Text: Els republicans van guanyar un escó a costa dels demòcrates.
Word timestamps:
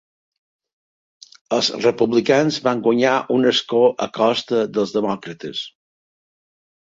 Els 1.57 1.67
republicans 1.83 2.57
van 2.69 2.81
guanyar 2.87 3.13
un 3.37 3.45
escó 3.51 3.81
a 4.05 4.09
costa 4.17 4.63
dels 4.79 4.95
demòcrates. 4.97 5.61